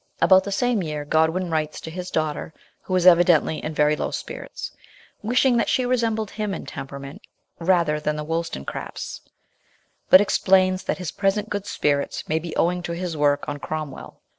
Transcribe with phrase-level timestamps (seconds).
[0.19, 4.09] About the same year Godwin writes to his daughter who is evidently in very low
[4.09, 4.71] spirits,
[5.21, 7.21] wishing that she resembled him in temperament
[7.59, 9.21] rather than the Wollstonecrafts,
[10.09, 14.19] but explains that his present good spirits may be owing to his work on Cromwell.